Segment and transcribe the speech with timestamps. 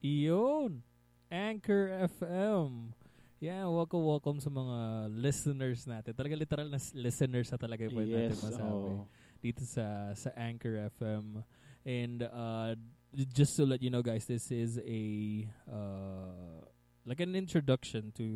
[0.00, 0.80] Iyon.
[1.30, 2.96] Anchor FM.
[3.40, 4.76] Yeah, welcome, welcome sa mga
[5.14, 6.12] listeners natin.
[6.12, 8.68] Talaga literal na listeners na talaga yung pwede natin Yes, masabi.
[8.68, 9.04] oo.
[9.40, 11.40] Dito sa sa Anchor FM.
[11.80, 12.76] And uh,
[13.32, 15.02] just to let you know guys, this is a
[15.64, 16.60] uh,
[17.04, 18.26] like an introduction to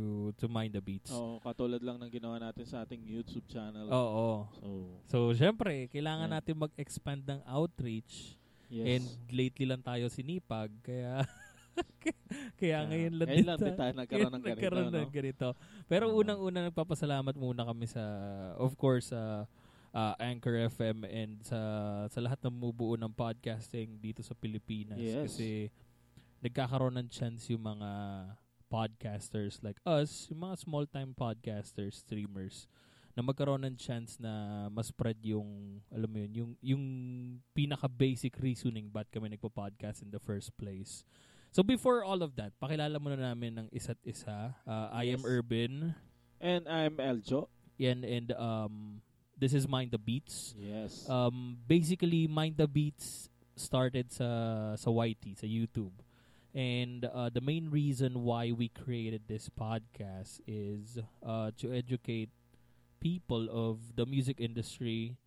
[0.41, 1.13] to Mind the Beats.
[1.13, 3.85] Oo, katulad lang ng ginawa natin sa ating YouTube channel.
[3.93, 4.49] Oo.
[4.57, 4.69] So,
[5.13, 6.37] So, syempre, kailangan Yeah.
[6.41, 8.41] natin mag-expand ng outreach.
[8.73, 8.89] yes.
[8.89, 11.21] And lately lang tayo sinipag, kaya
[12.61, 14.99] kaya ngayon lang ngayon lang din tayo nagkaroon ng ganito, nagkaroon no?
[14.99, 15.49] ng ganito.
[15.91, 16.21] Pero Oo.
[16.23, 18.03] unang-una nagpapasalamat muna kami sa
[18.59, 19.49] of course sa
[19.95, 21.61] uh, Anchor FM and sa
[22.11, 25.31] sa lahat ng bumubuo ng podcasting dito sa Pilipinas Yes.
[25.31, 25.49] kasi
[26.45, 27.91] nagkakaroon ng chance yung mga
[28.69, 32.67] podcasters like us, yung mga small-time podcasters, streamers
[33.15, 36.85] na magkaroon ng chance na ma-spread yung alam mo yun, yung yung
[37.55, 41.07] pinaka basic reasoning ba't kami nagpo-podcast in the first place.
[41.55, 44.59] So before all of that, pakilala muna namin ng isa't isa.
[44.67, 45.31] Uh, I am Yes.
[45.39, 45.73] Urban
[46.43, 47.47] And I'm Eljo.
[47.79, 48.75] and and um
[49.39, 50.51] this is Mind the Beats.
[50.59, 51.07] Yes.
[51.07, 55.95] Um basically Mind the Beats started sa sa YT, sa YouTube.
[56.55, 62.31] And uh, the main reason why we created this podcast is uh, to educate
[63.03, 65.19] people of the music industry,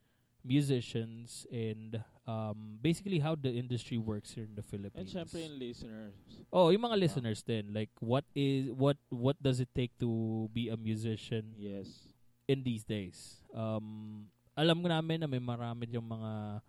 [0.43, 5.09] musicians, and um, basically how the industry works here in the and Philippines.
[5.09, 6.13] syempre yung listeners.
[6.51, 7.71] Oh, yung mga listeners din.
[7.71, 12.11] Like, what is what what does it take to be a musician Yes.
[12.45, 13.39] in these days?
[13.55, 16.59] Um, alam ko namin na may marami yung mga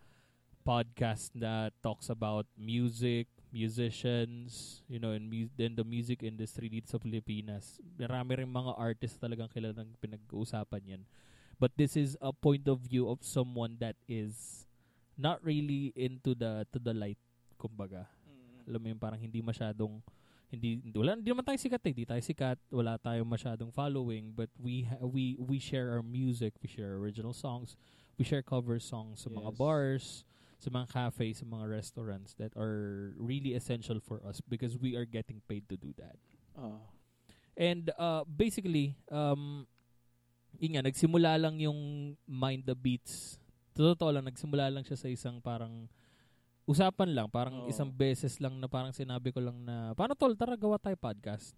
[0.62, 6.92] podcast that talks about music, musicians, you know, and mu- then the music industry dito
[6.92, 7.80] sa Pilipinas.
[7.96, 11.02] Marami rin mga artists talagang kilalang pinag-uusapan yan.
[11.56, 14.67] But this is a point of view of someone that is
[15.18, 17.18] not really into the to the light,
[17.58, 18.06] kumbaga
[18.68, 20.04] alam mo yun, parang hindi masyadong
[20.48, 24.48] hindi wala hindi naman tayo sikat eh, hindi tayo sikat, wala tayong masyadong following, but
[24.60, 27.76] we ha- we we share our music, we share original songs,
[28.16, 29.58] we share cover songs sa mga Yes.
[29.58, 30.04] bars,
[30.60, 35.04] sa mga cafes, sa mga restaurants that are really essential for us because we are
[35.08, 36.16] getting paid to do that.
[36.56, 36.80] Ah.
[37.58, 39.66] And uh, basically, um,
[40.60, 43.36] yun nga, nagsimula lang yung Mind the Beats.
[43.78, 45.86] Totoo lang, nagsimula lang siya sa isang parang
[46.66, 47.70] usapan lang, parang Oo.
[47.70, 51.54] isang beses lang na parang sinabi ko lang na, paano tol, tara gawa tayo podcast.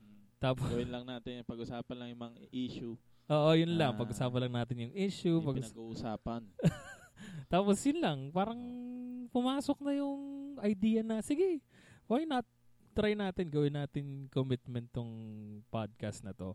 [0.00, 0.16] Mm.
[0.40, 2.94] Tapos, Gawin lang natin, pag-usapan lang yung mga issue.
[3.28, 5.38] oo, yun lang, pag-usapan lang natin yung issue.
[5.38, 6.42] Yung Pag- pinag-uusapan.
[7.52, 8.58] Tapos yun lang, parang
[9.30, 11.62] pumasok na yung idea na, sige,
[12.08, 12.48] why not
[12.92, 15.12] try natin, gawin natin commitment tong
[15.72, 16.52] podcast na to.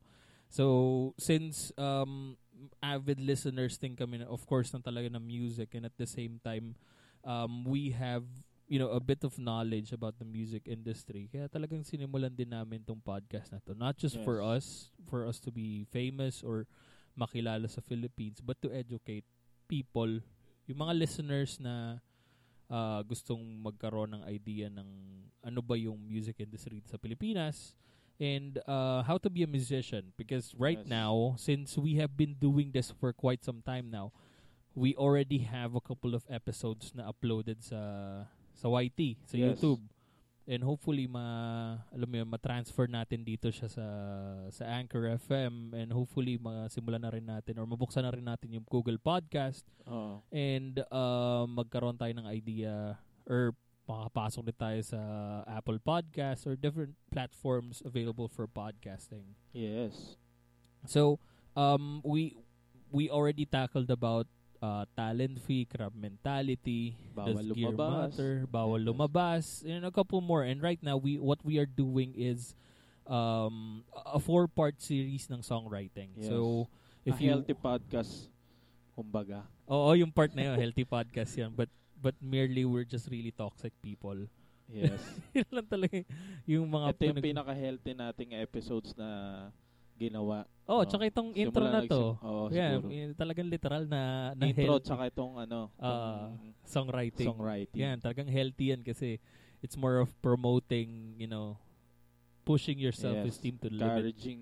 [0.47, 2.37] So, since um,
[2.81, 6.39] avid listeners din kami, na, of course, ng talaga ng music and at the same
[6.43, 6.75] time,
[7.23, 8.23] um, we have
[8.67, 11.31] you know, a bit of knowledge about the music industry.
[11.31, 13.71] Kaya talagang sinimulan din namin tong podcast na to.
[13.71, 14.51] Not just for Yes.
[14.59, 14.65] us,
[15.07, 16.67] for us to be famous or
[17.15, 19.23] makilala sa Philippines, but to educate
[19.71, 20.19] people,
[20.67, 22.03] yung mga listeners na
[22.67, 24.89] ah, gustong magkaroon ng idea ng
[25.39, 27.71] ano ba yung music industry sa Pilipinas
[28.17, 30.89] and uh, how to be a musician because right Yes.
[30.89, 34.09] now since we have been doing this for quite some time now
[34.73, 37.77] we already have a couple of episodes na uploaded sa
[38.57, 39.57] sa YT sa Yes.
[39.57, 39.81] YouTube
[40.47, 41.25] and hopefully ma
[41.91, 43.85] alam mo yun, ma-transfer natin dito siya sa
[44.49, 48.65] sa Anchor FM and hopefully masimulan na rin natin or mabuksan na rin natin yung
[48.65, 50.23] Google Podcast Oo.
[50.31, 52.95] and uh, magkaroon tayo ng idea
[53.27, 53.51] or
[53.87, 54.99] makapasok din tayo sa
[55.47, 59.33] Apple Podcast or different platforms available for podcasting.
[59.55, 60.19] Yes.
[60.85, 61.17] So,
[61.55, 62.35] um, we
[62.91, 64.27] we already tackled about
[64.59, 68.11] uh, talent fee, crab mentality, Bawal does gear lumabas.
[68.11, 68.87] matter, bawal Yes.
[68.91, 70.43] lumabas, and a couple more.
[70.43, 72.55] And right now, we what we are doing is
[73.07, 76.11] um, a four-part series ng songwriting.
[76.19, 76.27] Yes.
[76.27, 76.67] So,
[77.07, 78.27] if a you healthy podcast,
[78.95, 79.47] kumbaga.
[79.67, 81.51] Oo, yung part na yun, healthy podcast yan.
[81.55, 81.71] But
[82.01, 84.15] but merely we're just really toxic people.
[84.67, 84.99] Yes.
[85.37, 86.03] yun lang talaga
[86.43, 89.09] yung mga Ito yung pinaka-healthy nating episodes na
[89.97, 90.45] ginawa.
[90.67, 92.01] Oh, Oh, tsaka itong simula intro na to.
[92.21, 92.91] Oo, yeah, siguro.
[93.17, 97.27] talagang literal na, na Intro healthy tsaka itong ano, itong songwriting.
[97.31, 97.79] songwriting.
[97.81, 99.17] Yan, talagang healthy yan kasi
[99.63, 101.57] it's more of promoting, you know,
[102.45, 103.87] pushing your self-esteem to the limit.
[103.87, 104.41] encouraging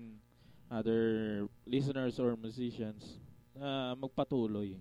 [0.66, 1.02] other
[1.64, 3.22] listeners or musicians
[3.54, 4.76] na magpatuloy.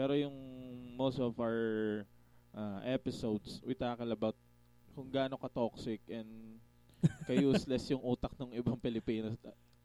[0.00, 0.32] Pero yung
[0.96, 1.60] most of our
[2.56, 4.32] uh, episodes, we tackle about
[4.96, 6.56] kung gaano ka-toxic and
[7.28, 9.36] ka-useless yung utak ng ibang Pilipinos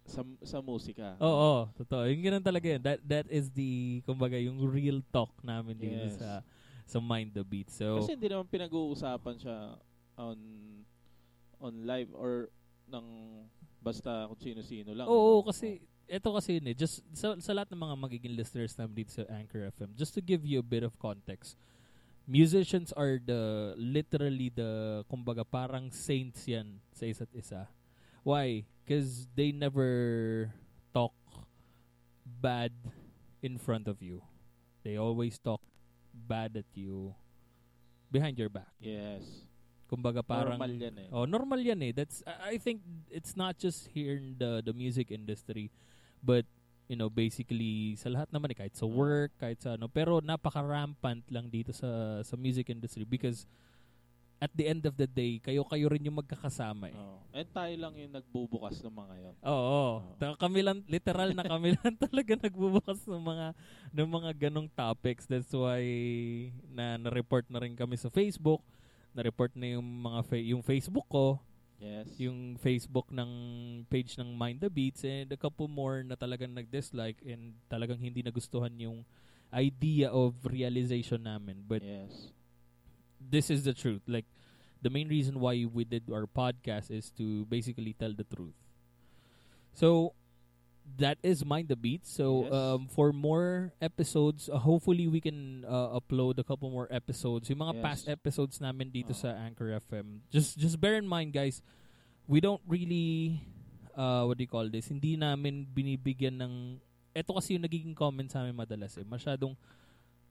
[0.08, 1.20] sa sa musika.
[1.20, 2.08] Oo, oh, totoo.
[2.08, 2.80] Yung ganun talaga yan.
[2.80, 6.16] That, that is the, kumbaga, yung real talk namin dito Yes.
[6.16, 6.40] sa
[6.88, 7.68] sa Mind the Beat.
[7.68, 9.76] So, Kasi hindi naman pinag-uusapan siya
[10.16, 10.38] on
[11.60, 12.48] on live or
[12.88, 13.06] ng
[13.84, 15.10] basta kung sino-sino lang.
[15.12, 15.50] Oo, ano?
[15.52, 19.18] kasi ito kasi yun eh, just sa, sa lahat ng mga magiging listeners namin dito
[19.18, 21.57] sa Anchor FM, just to give you a bit of context,
[22.28, 27.69] musicians are the, literally the, kumbaga parang saints yan sa isa't isa.
[28.25, 28.66] Why?
[28.81, 30.50] Because they never
[30.94, 31.13] talk
[32.25, 32.74] bad
[33.42, 34.22] in front of you.
[34.81, 35.62] They always talk
[36.13, 37.13] bad at you
[38.10, 38.74] behind your back.
[38.81, 39.46] Yes.
[39.86, 41.10] Kumbaga parang Normal yan eh.
[41.13, 41.94] Oh, normal yan eh.
[41.94, 42.81] That's I I think
[43.13, 45.69] it's not just here in the the music industry,
[46.25, 46.45] but
[46.86, 51.22] you know, basically sa lahat naman eh, kahit sa work, kahit sa ano, pero napaka-rampant
[51.30, 51.88] lang dito sa
[52.22, 53.45] sa music industry because
[54.36, 56.95] at the end of the day, kayo-kayo rin yung magkakasama eh.
[56.95, 57.24] Oo.
[57.31, 59.36] And tayo lang yung nagbubukas ng mga yon.
[59.42, 59.56] Oo.
[59.56, 60.13] Oo.
[60.19, 63.48] Ta- Kami lang literal na kami lang talaga nagbubukas ng mga
[63.95, 65.24] ng mga ganong topics.
[65.25, 65.81] That's why
[66.68, 68.60] na na-report na rin kami sa Facebook.
[69.16, 71.39] Na-report na yung mga fa- yung Facebook ko,
[71.75, 72.07] Yes.
[72.18, 73.31] yung Facebook ng
[73.92, 78.24] page ng Mind the Beats and a couple more na talagang nag-dislike and talagang hindi
[78.24, 79.04] nagustuhan yung
[79.51, 81.63] idea of realization namin.
[81.68, 82.31] But yes.
[83.19, 84.01] this is the truth.
[84.07, 84.25] Like
[84.81, 88.56] the main reason why we did our podcast is to basically tell the truth.
[89.75, 90.16] So
[90.86, 92.06] that is Mind the Beat.
[92.06, 92.54] So Yes.
[92.54, 97.50] um, for more episodes, uh, hopefully we can uh, upload a couple more episodes.
[97.50, 97.84] Yung mga Yes.
[97.84, 99.18] past episodes namin dito Oo.
[99.18, 100.22] sa Anchor FM.
[100.30, 101.60] Just just bear in mind guys,
[102.30, 103.42] we don't really
[103.98, 104.88] uh, what do you call this?
[104.88, 106.54] Hindi namin binibigyan ng
[107.12, 109.08] eto kasi yung nagiging comment sa amin madalas eh.
[109.08, 109.56] Masyadong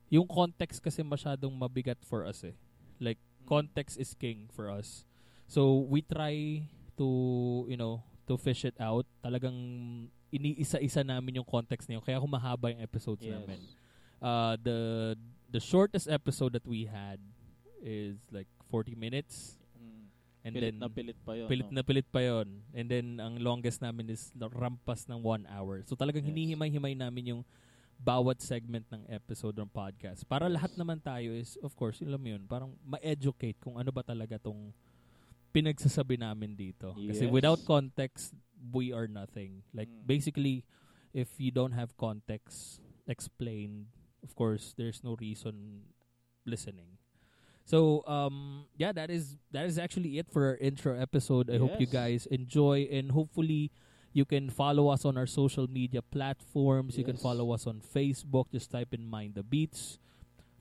[0.09, 2.55] yung context kasi masyadong mabigat for us eh.
[3.03, 3.49] Like Mm.
[3.51, 5.05] context is king for us.
[5.45, 6.65] So we try
[6.97, 7.07] to,
[7.69, 9.05] you know, to fish it out.
[9.21, 9.53] Talagang
[10.35, 12.03] iniisa-isa namin yung context niyo.
[12.03, 13.33] Kaya humahaba yung episodes Yes.
[13.39, 13.59] namin.
[14.19, 14.79] Uh, the
[15.49, 17.23] the shortest episode that we had
[17.79, 19.55] is like 40 minutes.
[19.79, 20.03] Mm.
[20.43, 21.47] And pilit then na pilit pa yun.
[21.47, 21.75] pilit no?
[21.79, 22.49] na pilit pa yon.
[22.75, 25.87] And then ang longest namin is rampas ng one hour.
[25.87, 26.35] So talagang Yes.
[26.35, 27.43] hinihimay-himay namin yung
[27.95, 30.27] bawat segment ng episode ng podcast.
[30.27, 34.03] Para lahat naman tayo is, of course, yun lang yun, parang ma-educate kung ano ba
[34.03, 34.75] talaga tong
[35.55, 36.91] pinagsasabi namin dito.
[36.99, 37.33] Kasi Yes.
[37.33, 38.35] without context,
[38.73, 39.63] we are nothing.
[39.75, 40.07] Like, Mm.
[40.07, 40.65] basically,
[41.13, 43.87] if you don't have context explained,
[44.23, 45.85] of course, there's no reason
[46.45, 46.99] listening.
[47.65, 51.49] So um yeah that is that is actually it for our intro episode.
[51.49, 53.73] I hope you guys enjoy and hopefully
[54.13, 56.99] you can follow us on our social media platforms.
[56.99, 58.53] You can follow us on Facebook.
[58.53, 59.99] Just type in Mind the Beats.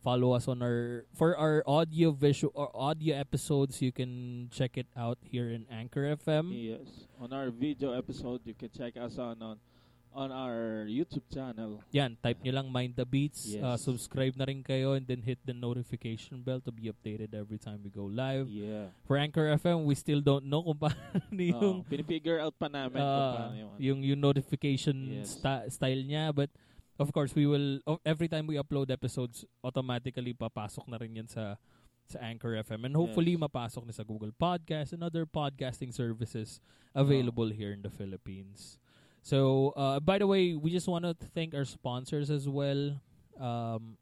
[0.04, 3.80] Follow us on our for our audio visual or audio episodes.
[3.80, 6.52] You can check it out here in Anchor FM.
[6.52, 7.08] Yes.
[7.24, 9.64] On our video episode, you can check us on on,
[10.12, 11.80] on our YouTube channel.
[11.96, 13.48] Yan, type nyo lang Mind the Beats.
[13.56, 13.88] Uh, Yes.
[13.88, 17.80] subscribe na rin kayo and then hit the notification bell to be updated every time
[17.80, 18.52] we go live.
[18.52, 18.92] Yeah.
[19.08, 23.00] For Anchor FM, we still don't know kung paano yung Oh, pinifigure out pa namin
[23.00, 25.40] kung uh, paano yung, yung yung notification Yes.
[25.40, 26.52] sta- style niya but
[27.00, 31.28] of course we will oh, every time we upload episodes automatically papasok na rin yan
[31.28, 31.58] sa
[32.06, 33.42] sa Anchor FM and hopefully Yes.
[33.42, 36.60] mapasok na sa Google Podcast and other podcasting services
[36.94, 38.78] available here in the Philippines.
[39.24, 43.00] So, uh, by the way, we just want to thank our sponsors as well.
[43.40, 43.96] Um,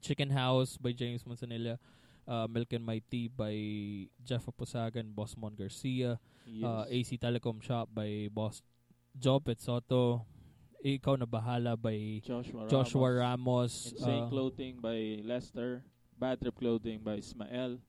[0.00, 1.76] Chicken House by James Manzanilla,
[2.24, 3.52] uh, Milk and My Tea by
[4.24, 6.16] Jeff Aposagan, Boss Mon Garcia,
[6.48, 6.64] yes.
[6.64, 8.64] uh, AC Telecom Shop by Boss
[9.12, 10.24] Jopet Soto,
[10.84, 13.88] Ikaw na Bahala by Joshua, Joshua Ramos.
[13.88, 13.92] Ramos.
[13.96, 15.80] Insane uh, Clothing by Lester.
[16.20, 17.80] Bad Trip Clothing by Ismael.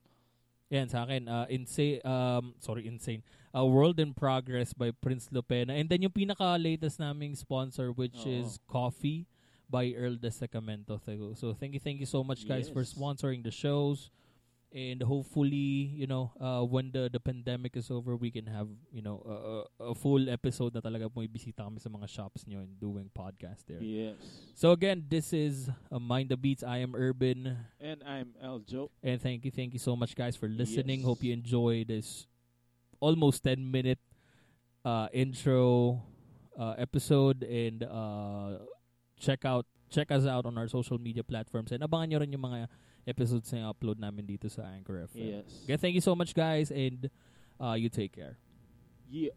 [0.66, 1.28] yan sa akin.
[1.28, 3.22] Uh, insane, um, sorry, insane.
[3.54, 5.70] Uh, World in Progress by Prince Lupena.
[5.78, 8.42] And then yung pinaka-latest naming sponsor which Oo.
[8.42, 9.28] is Coffee
[9.70, 10.98] by Earl de Sacramento.
[11.38, 12.94] So, thank you, thank you so much guys for Yes.
[12.96, 14.10] sponsoring the shows.
[14.74, 19.00] And hopefully, you know, uh, when the the pandemic is over, we can have, you
[19.00, 23.08] know, a, a, full episode na talaga bumibisita kami sa mga shops nyo and doing
[23.14, 23.80] podcast there.
[23.80, 24.18] Yes.
[24.58, 26.66] So again, this is uh, Mind the Beats.
[26.66, 27.56] I am Urban.
[27.80, 28.90] And I'm Eljo.
[29.00, 31.00] And thank you, thank you so much, guys, for listening.
[31.00, 31.08] Yes.
[31.08, 32.26] Hope you enjoy this
[33.00, 34.02] almost 10 minute
[34.84, 36.02] uh, intro
[36.58, 37.46] uh, episode.
[37.46, 38.66] And uh,
[39.16, 41.72] check out check us out on our social media platforms.
[41.72, 42.68] And abangan nyo rin yung mga
[43.06, 45.40] episodes na upload namin dito sa Anchor FM.
[45.40, 45.62] Yes.
[45.64, 46.74] Okay, thank you so much, guys.
[46.74, 47.08] And
[47.62, 48.36] uh, you take care.
[49.08, 49.32] Yeah.